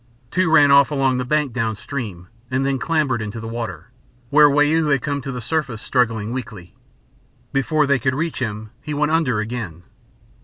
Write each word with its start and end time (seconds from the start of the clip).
Two 0.31 0.49
ran 0.49 0.71
off 0.71 0.89
along 0.89 1.17
the 1.19 1.25
bank 1.25 1.53
down 1.53 1.75
stream, 1.75 2.27
and 2.49 2.65
then 2.65 2.79
clambered 2.79 3.19
to 3.31 3.39
the 3.39 3.47
water, 3.47 3.91
where 4.31 4.49
Wau 4.49 4.89
had 4.89 5.01
come 5.03 5.21
to 5.21 5.31
the 5.31 5.39
surface 5.41 5.79
struggling 5.79 6.33
weakly. 6.33 6.73
Before 7.53 7.85
they 7.85 7.99
could 7.99 8.15
reach 8.15 8.39
him 8.39 8.71
he 8.81 8.95
went 8.95 9.11
under 9.11 9.39
again. 9.39 9.83